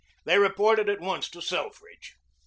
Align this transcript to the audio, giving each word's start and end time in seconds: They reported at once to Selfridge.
They 0.25 0.39
reported 0.39 0.89
at 0.89 0.99
once 0.99 1.29
to 1.29 1.43
Selfridge. 1.43 2.15